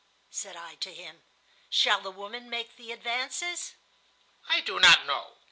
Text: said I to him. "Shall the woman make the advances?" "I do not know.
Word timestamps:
said 0.31 0.55
I 0.55 0.73
to 0.79 0.89
him. 0.91 1.21
"Shall 1.69 2.01
the 2.01 2.09
woman 2.09 2.49
make 2.49 2.75
the 2.75 2.91
advances?" 2.91 3.75
"I 4.49 4.61
do 4.61 4.79
not 4.79 5.05
know. 5.05 5.35